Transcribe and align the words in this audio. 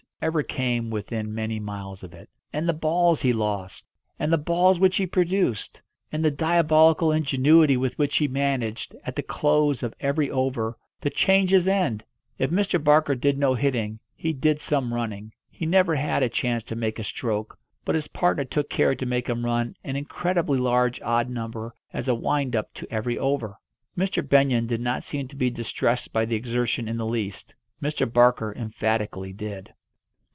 's" 0.21 0.23
ever 0.25 0.43
came 0.43 0.91
within 0.91 1.33
many 1.33 1.59
miles 1.59 2.03
of 2.03 2.13
it. 2.13 2.29
And 2.53 2.69
the 2.69 2.75
balls 2.75 3.23
he 3.23 3.33
lost! 3.33 3.87
And 4.19 4.31
the 4.31 4.37
balls 4.37 4.79
which 4.79 4.97
he 4.97 5.07
produced! 5.07 5.81
And 6.11 6.23
the 6.23 6.29
diabolical 6.29 7.11
ingenuity 7.11 7.75
with 7.75 7.97
which 7.97 8.17
he 8.17 8.27
managed, 8.27 8.95
at 9.03 9.15
the 9.15 9.23
close 9.23 9.81
of 9.81 9.95
every 9.99 10.29
over, 10.29 10.77
to 11.01 11.09
change 11.09 11.49
his 11.49 11.67
end! 11.67 12.03
If 12.37 12.51
Mr. 12.51 12.77
Barker 12.83 13.15
did 13.15 13.39
no 13.39 13.55
hitting, 13.55 13.97
he 14.15 14.31
did 14.31 14.61
some 14.61 14.93
running. 14.93 15.33
He 15.49 15.65
never 15.65 15.95
had 15.95 16.21
a 16.21 16.29
chance 16.29 16.63
to 16.65 16.75
make 16.75 16.99
a 16.99 17.03
stroke, 17.03 17.57
but 17.83 17.95
his 17.95 18.07
partner 18.09 18.45
took 18.45 18.69
care 18.69 18.93
to 18.93 19.05
make 19.07 19.25
him 19.25 19.43
run 19.43 19.75
an 19.83 19.95
incredibly 19.95 20.59
large 20.59 21.01
odd 21.01 21.31
number 21.31 21.73
as 21.93 22.07
a 22.07 22.13
wind 22.13 22.55
up 22.55 22.71
to 22.75 22.93
every 22.93 23.17
over. 23.17 23.57
Mr. 23.97 24.21
Benyon 24.29 24.67
did 24.67 24.81
not 24.81 25.01
seem 25.01 25.27
to 25.29 25.35
be 25.35 25.49
distressed 25.49 26.13
by 26.13 26.25
the 26.25 26.35
exertion 26.35 26.87
in 26.87 26.97
the 26.97 27.07
least; 27.07 27.55
Mr. 27.81 28.05
Barker 28.11 28.53
emphatically 28.55 29.33
did. 29.33 29.73